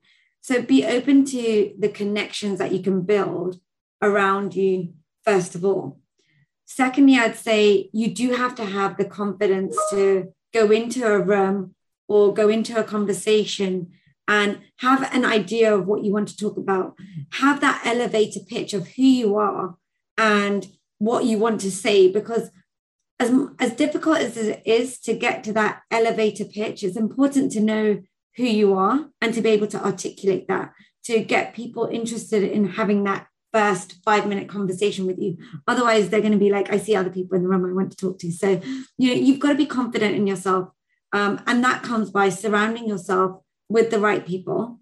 So 0.40 0.62
be 0.62 0.86
open 0.86 1.26
to 1.26 1.74
the 1.78 1.90
connections 1.90 2.60
that 2.60 2.72
you 2.72 2.82
can 2.82 3.02
build 3.02 3.60
around 4.00 4.56
you, 4.56 4.94
first 5.22 5.54
of 5.54 5.66
all. 5.66 6.00
Secondly, 6.66 7.16
I'd 7.16 7.36
say 7.36 7.88
you 7.92 8.12
do 8.12 8.32
have 8.32 8.54
to 8.56 8.64
have 8.64 8.96
the 8.96 9.04
confidence 9.04 9.76
to 9.90 10.32
go 10.52 10.70
into 10.70 11.06
a 11.06 11.18
room 11.18 11.74
or 12.08 12.34
go 12.34 12.48
into 12.48 12.78
a 12.78 12.84
conversation 12.84 13.92
and 14.28 14.60
have 14.78 15.08
an 15.14 15.24
idea 15.24 15.74
of 15.74 15.86
what 15.86 16.02
you 16.04 16.12
want 16.12 16.28
to 16.28 16.36
talk 16.36 16.56
about. 16.56 16.96
Have 17.34 17.60
that 17.60 17.82
elevator 17.86 18.40
pitch 18.40 18.74
of 18.74 18.88
who 18.88 19.02
you 19.02 19.36
are 19.36 19.76
and 20.18 20.66
what 20.98 21.24
you 21.24 21.38
want 21.38 21.60
to 21.60 21.70
say 21.70 22.10
because 22.10 22.50
as, 23.20 23.32
as 23.58 23.72
difficult 23.72 24.18
as 24.18 24.36
it 24.36 24.62
is 24.66 24.98
to 25.00 25.14
get 25.14 25.44
to 25.44 25.52
that 25.52 25.82
elevator 25.90 26.44
pitch, 26.44 26.82
it's 26.82 26.96
important 26.96 27.52
to 27.52 27.60
know 27.60 28.02
who 28.36 28.44
you 28.44 28.74
are 28.74 29.08
and 29.20 29.32
to 29.34 29.40
be 29.40 29.50
able 29.50 29.66
to 29.68 29.84
articulate 29.84 30.48
that 30.48 30.72
to 31.04 31.20
get 31.20 31.54
people 31.54 31.88
interested 31.90 32.42
in 32.42 32.66
having 32.70 33.04
that 33.04 33.28
first 33.56 33.96
five 34.04 34.26
minute 34.26 34.48
conversation 34.50 35.06
with 35.06 35.18
you. 35.18 35.38
Otherwise, 35.66 36.10
they're 36.10 36.26
going 36.26 36.38
to 36.40 36.46
be 36.46 36.50
like, 36.50 36.70
I 36.70 36.76
see 36.76 36.94
other 36.94 37.08
people 37.08 37.36
in 37.36 37.42
the 37.42 37.48
room 37.48 37.64
I 37.64 37.72
want 37.72 37.90
to 37.90 37.96
talk 37.96 38.18
to. 38.18 38.30
So, 38.30 38.60
you 38.98 39.08
know, 39.08 39.14
you've 39.14 39.40
got 39.40 39.48
to 39.48 39.64
be 39.64 39.64
confident 39.64 40.14
in 40.14 40.26
yourself. 40.26 40.68
Um, 41.12 41.40
and 41.46 41.64
that 41.64 41.82
comes 41.82 42.10
by 42.10 42.28
surrounding 42.28 42.86
yourself 42.86 43.40
with 43.70 43.90
the 43.90 43.98
right 43.98 44.26
people, 44.26 44.80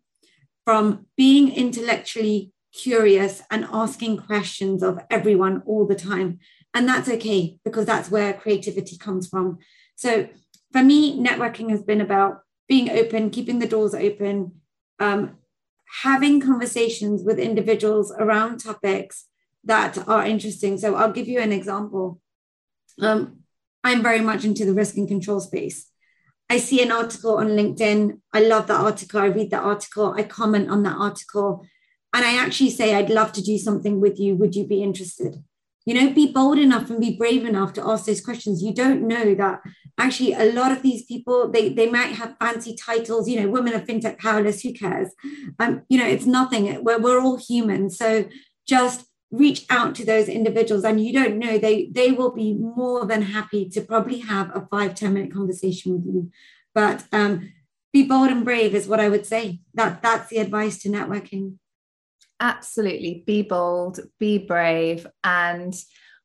from 0.65 1.07
being 1.17 1.55
intellectually 1.55 2.53
curious 2.73 3.43
and 3.49 3.65
asking 3.71 4.17
questions 4.17 4.83
of 4.83 4.99
everyone 5.09 5.63
all 5.67 5.87
the 5.87 5.95
time. 5.95 6.41
And 6.75 6.89
that's 6.89 7.09
okay 7.09 7.59
because 7.65 7.87
that's 7.87 8.11
where 8.11 8.33
creativity 8.33 8.99
comes 8.99 9.29
from. 9.29 9.59
So, 9.95 10.29
for 10.73 10.83
me, 10.83 11.17
networking 11.17 11.71
has 11.71 11.83
been 11.85 12.01
about 12.01 12.41
being 12.67 12.91
open, 12.91 13.31
keeping 13.31 13.61
the 13.61 13.69
doors 13.69 13.95
open, 13.95 14.53
um, 14.99 15.37
having 16.03 16.41
conversations 16.41 17.23
with 17.23 17.39
individuals 17.39 18.13
around 18.19 18.59
topics 18.59 19.27
that 19.65 19.97
are 20.09 20.27
interesting. 20.27 20.77
So 20.77 20.95
I'll 20.95 21.13
give 21.13 21.29
you 21.29 21.41
an 21.41 21.53
example. 21.53 22.21
Um, 23.01 23.41
I'm 23.83 24.03
very 24.03 24.21
much 24.21 24.45
into 24.45 24.65
the 24.65 24.75
risk 24.75 24.97
and 24.97 25.09
control 25.09 25.41
space. 25.41 25.91
I 26.51 26.59
see 26.59 26.83
an 26.83 26.93
article 26.93 27.37
on 27.37 27.49
LinkedIn. 27.49 28.21
I 28.33 28.41
love 28.41 28.67
that 28.67 28.81
article. 28.81 29.21
I 29.21 29.27
read 29.27 29.51
that 29.51 29.63
article. 29.63 30.15
I 30.17 30.25
comment 30.25 30.69
on 30.71 30.83
that 30.83 30.97
article. 30.97 31.67
And 32.13 32.25
I 32.25 32.37
actually 32.37 32.71
say, 32.71 32.95
I'd 32.95 33.11
love 33.11 33.33
to 33.33 33.43
do 33.43 33.59
something 33.59 34.01
with 34.01 34.19
you. 34.19 34.37
Would 34.37 34.55
you 34.55 34.67
be 34.67 34.83
interested? 34.83 35.43
You 35.87 35.95
know, 35.95 36.15
be 36.15 36.33
bold 36.33 36.59
enough 36.59 36.91
and 36.91 37.01
be 37.01 37.17
brave 37.17 37.45
enough 37.45 37.73
to 37.75 37.87
ask 37.87 38.07
those 38.07 38.21
questions. 38.21 38.63
You 38.63 38.75
don't 38.75 39.07
know 39.07 39.35
that 39.35 39.61
actually 39.99 40.33
a 40.33 40.53
lot 40.53 40.73
of 40.73 40.83
these 40.83 41.05
people 41.05 41.51
they 41.51 41.69
they 41.69 41.89
might 41.89 42.13
have 42.15 42.37
fancy 42.39 42.75
titles 42.75 43.29
you 43.29 43.41
know 43.41 43.49
women 43.49 43.75
of 43.75 43.85
fintech 43.85 44.19
Power 44.19 44.43
List 44.43 44.63
who 44.63 44.73
cares? 44.73 45.11
Um 45.59 45.83
you 45.89 45.99
know 45.99 46.07
it's 46.07 46.27
nothing. 46.27 46.83
We're, 46.83 46.99
we're 46.99 47.21
all 47.21 47.37
human. 47.37 47.91
So 47.91 48.29
just 48.67 49.07
reach 49.31 49.65
out 49.69 49.95
to 49.97 50.05
those 50.05 50.29
individuals 50.29 50.85
and 50.85 51.05
you 51.05 51.13
don't 51.13 51.39
know 51.39 51.59
they 51.59 51.89
they 51.93 52.13
will 52.13 52.31
be 52.33 52.55
more 52.55 53.05
than 53.05 53.23
happy 53.23 53.69
to 53.69 53.81
probably 53.81 54.19
have 54.21 54.55
a 54.55 54.67
five 54.71 54.95
ten 54.95 55.15
minute 55.15 55.33
conversation 55.33 55.93
with 55.93 56.07
you. 56.07 56.31
But 56.75 57.05
um 57.13 57.53
be 57.93 58.05
bold 58.05 58.31
and 58.31 58.45
brave 58.45 58.75
is 58.75 58.89
what 58.89 59.01
i 59.01 59.09
would 59.09 59.27
say. 59.27 59.61
That 59.75 60.03
that's 60.03 60.29
the 60.29 60.39
advice 60.39 60.79
to 60.83 60.89
networking. 60.89 61.59
Absolutely. 62.41 63.23
Be 63.27 63.43
bold 63.43 64.01
be 64.19 64.39
brave 64.39 65.07
and 65.23 65.75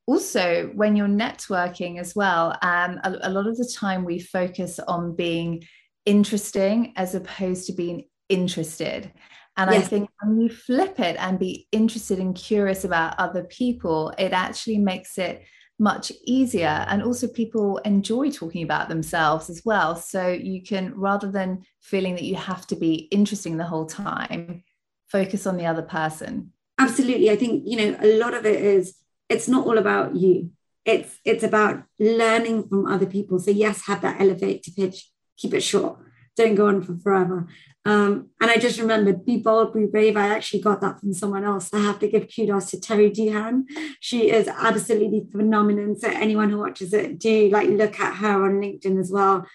also 0.09 0.71
when 0.73 0.95
you're 0.95 1.07
networking 1.07 1.99
as 1.99 2.15
well 2.15 2.57
um, 2.61 2.99
a, 3.03 3.17
a 3.23 3.29
lot 3.29 3.47
of 3.47 3.55
the 3.57 3.71
time 3.77 4.03
we 4.03 4.19
focus 4.19 4.79
on 4.79 5.15
being 5.15 5.63
interesting 6.05 6.93
as 6.95 7.13
opposed 7.13 7.67
to 7.67 7.73
being 7.73 8.03
interested 8.27 9.11
and 9.59 9.71
yes. 9.71 9.85
I 9.85 9.87
think 9.87 10.09
when 10.21 10.39
you 10.39 10.49
flip 10.49 11.01
it 11.01 11.17
and 11.19 11.37
be 11.37 11.67
interested 11.73 12.17
and 12.17 12.33
curious 12.33 12.85
about 12.85 13.19
other 13.19 13.43
people, 13.43 14.13
it 14.17 14.31
actually 14.31 14.77
makes 14.77 15.17
it 15.17 15.43
much 15.77 16.13
easier. 16.23 16.85
And 16.87 17.03
also, 17.03 17.27
people 17.27 17.77
enjoy 17.79 18.29
talking 18.29 18.63
about 18.63 18.87
themselves 18.87 19.49
as 19.49 19.61
well. 19.65 19.97
So 19.97 20.29
you 20.29 20.63
can, 20.63 20.93
rather 20.95 21.29
than 21.29 21.63
feeling 21.81 22.15
that 22.15 22.23
you 22.23 22.35
have 22.35 22.67
to 22.67 22.77
be 22.77 23.09
interesting 23.11 23.57
the 23.57 23.65
whole 23.65 23.85
time, 23.85 24.63
focus 25.07 25.45
on 25.45 25.57
the 25.57 25.65
other 25.65 25.81
person. 25.81 26.53
Absolutely. 26.77 27.29
I 27.29 27.35
think, 27.35 27.63
you 27.65 27.77
know, 27.77 27.97
a 28.01 28.17
lot 28.17 28.33
of 28.33 28.45
it 28.45 28.61
is 28.61 28.95
it's 29.29 29.47
not 29.47 29.65
all 29.65 29.77
about 29.77 30.15
you. 30.15 30.51
It's 30.85 31.19
it's 31.23 31.43
about 31.43 31.83
learning 31.99 32.67
from 32.67 32.87
other 32.87 33.05
people. 33.05 33.39
So 33.39 33.51
yes, 33.51 33.85
have 33.85 34.01
that 34.01 34.19
elevator 34.19 34.71
pitch, 34.75 35.09
keep 35.37 35.53
it 35.53 35.61
short, 35.61 35.99
don't 36.35 36.55
go 36.55 36.67
on 36.67 36.81
for 36.81 36.97
forever. 36.97 37.47
Um, 37.85 38.29
and 38.41 38.49
I 38.51 38.57
just 38.57 38.79
remembered, 38.79 39.25
be 39.25 39.37
bold, 39.37 39.73
be 39.73 39.85
brave. 39.85 40.15
I 40.17 40.29
actually 40.29 40.61
got 40.61 40.79
that 40.81 40.99
from 40.99 41.13
someone 41.13 41.43
else. 41.43 41.73
I 41.73 41.79
have 41.79 41.99
to 41.99 42.07
give 42.07 42.29
kudos 42.33 42.71
to 42.71 42.77
Terri 42.77 43.13
Duhon. 43.13 43.65
She 43.99 44.31
is 44.31 44.47
absolutely 44.47 45.27
phenomenal. 45.31 45.95
So 45.95 46.09
anyone 46.09 46.49
who 46.49 46.59
watches 46.59 46.93
it, 46.93 47.19
do 47.19 47.49
like 47.49 47.69
look 47.69 47.99
at 47.99 48.15
her 48.17 48.45
on 48.45 48.61
LinkedIn 48.61 48.99
as 48.99 49.11
well. 49.11 49.45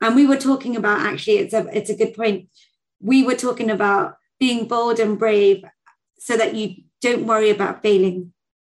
And 0.00 0.14
we 0.14 0.26
were 0.26 0.36
talking 0.36 0.76
about 0.76 1.00
actually, 1.00 1.38
it's 1.38 1.54
a 1.54 1.66
it's 1.72 1.90
a 1.90 1.96
good 1.96 2.14
point. 2.14 2.48
We 3.00 3.22
were 3.22 3.36
talking 3.36 3.70
about 3.70 4.16
being 4.38 4.68
bold 4.68 4.98
and 4.98 5.18
brave 5.18 5.64
so 6.18 6.36
that 6.36 6.54
you 6.54 6.84
don't 7.00 7.26
worry 7.26 7.48
about 7.48 7.82
failing 7.82 8.33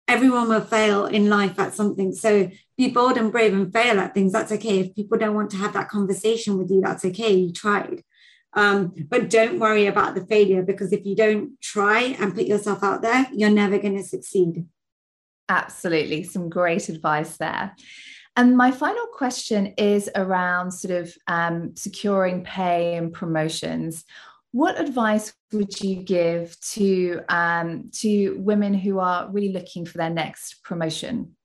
everyone 0.08 0.50
will 0.50 0.62
fail 0.62 1.06
in 1.06 1.30
life 1.30 1.58
at 1.60 1.74
something. 1.74 2.14
So 2.14 2.50
be 2.78 2.90
bold 2.90 3.18
and 3.18 3.32
brave 3.32 3.54
and 3.54 3.72
fail 3.72 4.00
at 4.00 4.14
things. 4.14 4.32
That's 4.32 4.52
okay. 4.52 4.80
If 4.80 4.96
people 4.96 5.18
don't 5.18 5.36
want 5.36 5.50
to 5.52 5.58
have 5.58 5.74
that 5.74 5.90
conversation 5.90 6.58
with 6.58 6.70
you, 6.70 6.82
that's 6.82 7.06
okay. 7.06 7.34
You 7.34 7.52
tried. 7.52 8.04
Um, 8.54 8.94
but 9.10 9.30
don't 9.30 9.60
worry 9.60 9.88
about 9.88 10.16
the 10.16 10.26
failure 10.26 10.62
because 10.62 10.94
if 10.94 11.06
you 11.06 11.16
don't 11.16 11.60
try 11.62 12.16
and 12.20 12.34
put 12.34 12.46
yourself 12.46 12.84
out 12.84 13.02
there, 13.02 13.28
you're 13.34 13.50
never 13.50 13.78
going 13.78 13.98
to 13.98 14.04
succeed. 14.04 14.66
Absolutely. 15.50 16.24
Some 16.24 16.50
great 16.50 16.88
advice 16.88 17.38
there. 17.38 17.76
And 18.38 18.58
my 18.58 18.72
final 18.72 19.08
question 19.08 19.74
is 19.78 20.10
around 20.14 20.72
sort 20.72 20.94
of 20.94 21.14
um, 21.28 21.76
securing 21.76 22.44
pay 22.44 22.96
and 22.96 23.14
promotions 23.14 24.04
what 24.56 24.80
advice 24.80 25.34
would 25.52 25.82
you 25.82 25.98
give 25.98 26.58
to 26.62 27.20
um, 27.28 27.90
to 27.92 28.38
women 28.40 28.74
who 28.74 29.00
are 29.00 29.30
really 29.30 29.52
looking 29.52 29.86
for 29.86 29.98
their 29.98 30.10
next 30.10 30.64
promotion? 30.64 31.36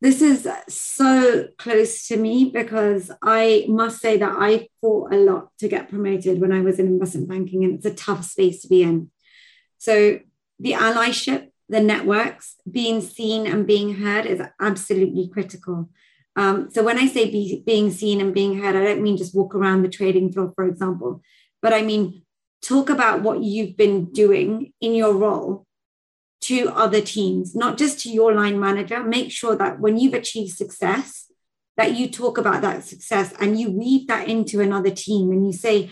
This 0.00 0.20
is 0.20 0.48
so 0.68 1.46
close 1.56 2.08
to 2.08 2.16
me 2.16 2.50
because 2.52 3.12
I 3.22 3.66
must 3.68 4.00
say 4.00 4.16
that 4.16 4.36
I 4.36 4.66
fought 4.80 5.14
a 5.14 5.18
lot 5.18 5.50
to 5.60 5.68
get 5.68 5.88
promoted 5.88 6.40
when 6.40 6.50
I 6.50 6.62
was 6.62 6.80
in 6.80 6.88
investment 6.88 7.28
banking, 7.28 7.62
and 7.62 7.76
it's 7.76 7.86
a 7.86 7.94
tough 7.94 8.24
space 8.24 8.62
to 8.62 8.68
be 8.68 8.82
in. 8.82 9.12
So 9.78 10.18
the 10.58 10.72
allyship, 10.72 11.50
the 11.68 11.80
networks, 11.80 12.56
being 12.68 13.02
seen 13.02 13.46
and 13.46 13.68
being 13.68 13.94
heard 13.94 14.26
is 14.26 14.42
absolutely 14.60 15.28
critical. 15.28 15.90
Um, 16.34 16.70
so 16.72 16.82
when 16.82 16.98
I 16.98 17.06
say 17.06 17.30
be, 17.30 17.62
being 17.64 17.92
seen 17.92 18.20
and 18.20 18.34
being 18.34 18.58
heard, 18.58 18.74
I 18.74 18.82
don't 18.82 19.00
mean 19.00 19.16
just 19.16 19.36
walk 19.36 19.54
around 19.54 19.82
the 19.82 19.88
trading 19.88 20.32
floor, 20.32 20.52
for 20.56 20.66
example 20.66 21.22
but 21.64 21.72
I 21.72 21.80
mean, 21.80 22.20
talk 22.60 22.90
about 22.90 23.22
what 23.22 23.42
you've 23.42 23.74
been 23.74 24.12
doing 24.12 24.74
in 24.82 24.94
your 24.94 25.14
role 25.14 25.64
to 26.42 26.68
other 26.68 27.00
teams, 27.00 27.54
not 27.54 27.78
just 27.78 28.00
to 28.00 28.10
your 28.10 28.34
line 28.34 28.60
manager. 28.60 29.02
Make 29.02 29.32
sure 29.32 29.56
that 29.56 29.80
when 29.80 29.96
you've 29.96 30.12
achieved 30.12 30.54
success, 30.54 31.32
that 31.78 31.96
you 31.96 32.10
talk 32.10 32.36
about 32.36 32.60
that 32.60 32.84
success 32.84 33.32
and 33.40 33.58
you 33.58 33.70
weave 33.70 34.06
that 34.08 34.28
into 34.28 34.60
another 34.60 34.90
team 34.90 35.32
and 35.32 35.46
you 35.46 35.54
say, 35.54 35.90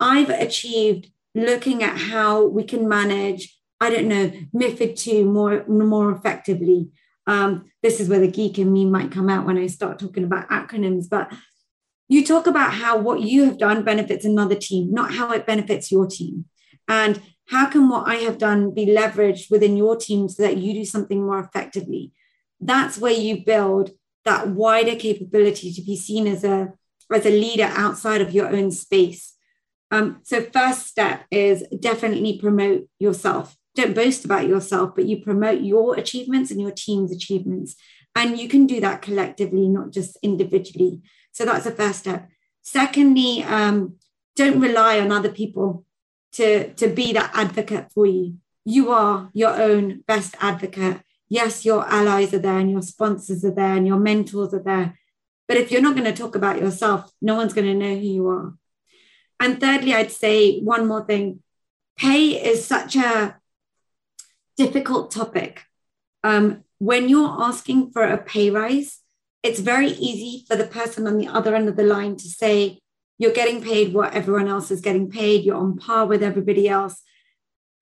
I've 0.00 0.28
achieved 0.28 1.12
looking 1.36 1.84
at 1.84 1.96
how 1.96 2.44
we 2.44 2.64
can 2.64 2.88
manage, 2.88 3.56
I 3.80 3.90
don't 3.90 4.08
know, 4.08 4.32
MIFID 4.52 4.98
2 4.98 5.24
more, 5.24 5.64
more 5.68 6.10
effectively. 6.10 6.90
Um, 7.28 7.66
this 7.80 8.00
is 8.00 8.08
where 8.08 8.18
the 8.18 8.30
geek 8.30 8.58
in 8.58 8.72
me 8.72 8.86
might 8.86 9.12
come 9.12 9.30
out 9.30 9.46
when 9.46 9.56
I 9.56 9.68
start 9.68 10.00
talking 10.00 10.24
about 10.24 10.48
acronyms, 10.48 11.08
but 11.08 11.32
you 12.08 12.24
talk 12.24 12.46
about 12.46 12.74
how 12.74 12.98
what 12.98 13.20
you 13.20 13.44
have 13.44 13.58
done 13.58 13.84
benefits 13.84 14.24
another 14.24 14.54
team, 14.54 14.92
not 14.92 15.14
how 15.14 15.32
it 15.32 15.46
benefits 15.46 15.90
your 15.90 16.06
team. 16.06 16.44
And 16.88 17.20
how 17.48 17.66
can 17.66 17.88
what 17.88 18.08
I 18.08 18.16
have 18.16 18.38
done 18.38 18.72
be 18.74 18.86
leveraged 18.86 19.50
within 19.50 19.76
your 19.76 19.96
team 19.96 20.28
so 20.28 20.42
that 20.42 20.56
you 20.56 20.72
do 20.72 20.84
something 20.84 21.24
more 21.24 21.40
effectively? 21.40 22.12
That's 22.60 22.98
where 22.98 23.12
you 23.12 23.44
build 23.44 23.90
that 24.24 24.48
wider 24.48 24.96
capability 24.96 25.72
to 25.72 25.82
be 25.82 25.96
seen 25.96 26.26
as 26.26 26.44
a 26.44 26.72
as 27.12 27.24
a 27.24 27.30
leader 27.30 27.70
outside 27.70 28.20
of 28.20 28.32
your 28.32 28.48
own 28.48 28.72
space. 28.72 29.34
Um, 29.92 30.20
so 30.24 30.42
first 30.42 30.86
step 30.86 31.24
is 31.30 31.64
definitely 31.78 32.40
promote 32.40 32.88
yourself. 32.98 33.56
Don't 33.76 33.94
boast 33.94 34.24
about 34.24 34.48
yourself, 34.48 34.92
but 34.96 35.04
you 35.04 35.22
promote 35.22 35.60
your 35.60 35.96
achievements 35.96 36.50
and 36.50 36.60
your 36.60 36.72
team's 36.72 37.12
achievements. 37.12 37.76
And 38.16 38.38
you 38.38 38.48
can 38.48 38.66
do 38.66 38.80
that 38.80 39.02
collectively, 39.02 39.68
not 39.68 39.92
just 39.92 40.18
individually. 40.22 41.02
So 41.36 41.44
that's 41.44 41.64
the 41.64 41.70
first 41.70 41.98
step. 41.98 42.30
Secondly, 42.62 43.42
um, 43.42 43.96
don't 44.36 44.58
rely 44.58 44.98
on 44.98 45.12
other 45.12 45.28
people 45.28 45.84
to, 46.32 46.72
to 46.72 46.88
be 46.88 47.12
that 47.12 47.30
advocate 47.34 47.92
for 47.92 48.06
you. 48.06 48.38
You 48.64 48.90
are 48.90 49.28
your 49.34 49.50
own 49.50 50.02
best 50.06 50.34
advocate. 50.40 51.02
Yes, 51.28 51.62
your 51.62 51.86
allies 51.86 52.32
are 52.32 52.38
there 52.38 52.58
and 52.58 52.70
your 52.70 52.80
sponsors 52.80 53.44
are 53.44 53.50
there 53.50 53.76
and 53.76 53.86
your 53.86 53.98
mentors 53.98 54.54
are 54.54 54.62
there. 54.62 54.98
But 55.46 55.58
if 55.58 55.70
you're 55.70 55.82
not 55.82 55.94
going 55.94 56.10
to 56.10 56.16
talk 56.16 56.36
about 56.36 56.58
yourself, 56.58 57.12
no 57.20 57.34
one's 57.34 57.52
going 57.52 57.66
to 57.66 57.74
know 57.74 57.94
who 57.94 58.06
you 58.06 58.26
are. 58.28 58.54
And 59.38 59.60
thirdly, 59.60 59.92
I'd 59.92 60.12
say 60.12 60.60
one 60.60 60.86
more 60.86 61.04
thing 61.04 61.42
pay 61.98 62.28
is 62.28 62.64
such 62.64 62.96
a 62.96 63.36
difficult 64.56 65.10
topic. 65.10 65.64
Um, 66.24 66.64
when 66.78 67.10
you're 67.10 67.36
asking 67.42 67.90
for 67.90 68.04
a 68.04 68.16
pay 68.16 68.48
rise, 68.48 69.02
it's 69.46 69.60
very 69.60 69.90
easy 69.90 70.44
for 70.48 70.56
the 70.56 70.66
person 70.66 71.06
on 71.06 71.18
the 71.18 71.28
other 71.28 71.54
end 71.54 71.68
of 71.68 71.76
the 71.76 71.84
line 71.84 72.16
to 72.16 72.28
say, 72.28 72.80
you're 73.16 73.32
getting 73.32 73.62
paid 73.62 73.94
what 73.94 74.12
everyone 74.12 74.48
else 74.48 74.70
is 74.70 74.80
getting 74.80 75.08
paid, 75.08 75.44
you're 75.44 75.56
on 75.56 75.76
par 75.76 76.04
with 76.04 76.22
everybody 76.22 76.68
else. 76.68 77.02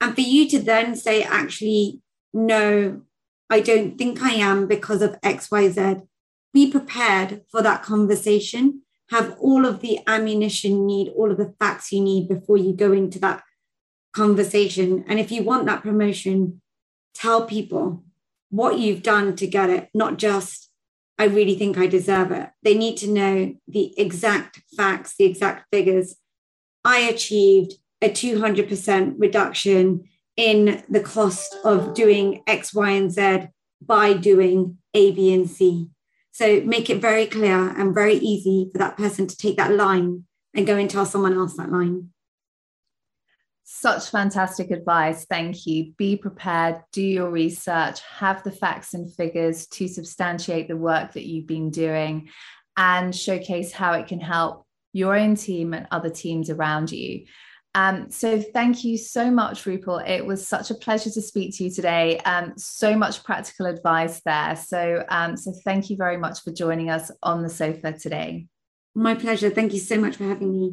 And 0.00 0.14
for 0.14 0.20
you 0.20 0.48
to 0.50 0.58
then 0.60 0.94
say, 0.94 1.22
actually, 1.22 2.00
no, 2.34 3.00
I 3.48 3.60
don't 3.60 3.96
think 3.96 4.22
I 4.22 4.32
am 4.32 4.66
because 4.66 5.00
of 5.00 5.20
XYZ, 5.22 6.06
be 6.52 6.70
prepared 6.70 7.42
for 7.50 7.62
that 7.62 7.82
conversation. 7.82 8.82
Have 9.10 9.36
all 9.38 9.64
of 9.64 9.80
the 9.80 10.00
ammunition 10.06 10.72
you 10.72 10.84
need, 10.84 11.08
all 11.16 11.30
of 11.30 11.38
the 11.38 11.54
facts 11.58 11.92
you 11.92 12.00
need 12.00 12.28
before 12.28 12.56
you 12.56 12.72
go 12.74 12.92
into 12.92 13.18
that 13.20 13.42
conversation. 14.12 15.04
And 15.08 15.18
if 15.18 15.32
you 15.32 15.42
want 15.42 15.66
that 15.66 15.82
promotion, 15.82 16.60
tell 17.14 17.46
people 17.46 18.04
what 18.50 18.78
you've 18.78 19.02
done 19.02 19.34
to 19.36 19.46
get 19.46 19.70
it, 19.70 19.88
not 19.94 20.18
just, 20.18 20.70
I 21.18 21.24
really 21.24 21.54
think 21.54 21.78
I 21.78 21.86
deserve 21.86 22.32
it. 22.32 22.50
They 22.62 22.76
need 22.76 22.96
to 22.98 23.10
know 23.10 23.54
the 23.68 23.98
exact 23.98 24.62
facts, 24.76 25.14
the 25.16 25.24
exact 25.24 25.66
figures. 25.72 26.16
I 26.84 26.98
achieved 26.98 27.74
a 28.02 28.10
200% 28.10 29.14
reduction 29.18 30.04
in 30.36 30.82
the 30.88 31.00
cost 31.00 31.56
of 31.64 31.94
doing 31.94 32.42
X, 32.46 32.74
Y, 32.74 32.90
and 32.90 33.10
Z 33.10 33.48
by 33.80 34.14
doing 34.14 34.78
A, 34.92 35.12
B, 35.12 35.32
and 35.32 35.48
C. 35.48 35.88
So 36.32 36.60
make 36.62 36.90
it 36.90 37.00
very 37.00 37.26
clear 37.26 37.70
and 37.78 37.94
very 37.94 38.14
easy 38.14 38.68
for 38.72 38.78
that 38.78 38.96
person 38.96 39.28
to 39.28 39.36
take 39.36 39.56
that 39.56 39.72
line 39.72 40.24
and 40.54 40.66
go 40.66 40.76
and 40.76 40.90
tell 40.90 41.06
someone 41.06 41.34
else 41.34 41.56
that 41.56 41.70
line. 41.70 42.10
Such 43.64 44.10
fantastic 44.10 44.70
advice. 44.70 45.24
Thank 45.24 45.66
you. 45.66 45.92
Be 45.96 46.16
prepared, 46.16 46.82
do 46.92 47.02
your 47.02 47.30
research, 47.30 48.00
have 48.02 48.42
the 48.42 48.52
facts 48.52 48.92
and 48.92 49.12
figures 49.12 49.66
to 49.68 49.88
substantiate 49.88 50.68
the 50.68 50.76
work 50.76 51.12
that 51.12 51.24
you've 51.24 51.46
been 51.46 51.70
doing 51.70 52.28
and 52.76 53.14
showcase 53.14 53.72
how 53.72 53.92
it 53.94 54.06
can 54.06 54.20
help 54.20 54.66
your 54.92 55.16
own 55.16 55.34
team 55.34 55.72
and 55.74 55.86
other 55.90 56.10
teams 56.10 56.50
around 56.50 56.92
you. 56.92 57.24
Um, 57.74 58.10
so 58.10 58.40
thank 58.40 58.84
you 58.84 58.96
so 58.96 59.30
much, 59.30 59.64
Rupal. 59.64 60.08
It 60.08 60.24
was 60.24 60.46
such 60.46 60.70
a 60.70 60.74
pleasure 60.74 61.10
to 61.10 61.22
speak 61.22 61.56
to 61.56 61.64
you 61.64 61.70
today. 61.70 62.18
Um, 62.20 62.52
so 62.56 62.96
much 62.96 63.24
practical 63.24 63.66
advice 63.66 64.20
there. 64.24 64.54
So, 64.56 65.04
um, 65.08 65.36
so 65.36 65.52
thank 65.64 65.90
you 65.90 65.96
very 65.96 66.16
much 66.16 66.42
for 66.42 66.52
joining 66.52 66.90
us 66.90 67.10
on 67.22 67.42
the 67.42 67.50
sofa 67.50 67.92
today. 67.92 68.46
My 68.94 69.14
pleasure. 69.14 69.50
Thank 69.50 69.72
you 69.72 69.80
so 69.80 69.98
much 69.98 70.16
for 70.16 70.24
having 70.24 70.52
me. 70.52 70.72